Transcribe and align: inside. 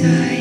inside. 0.00 0.37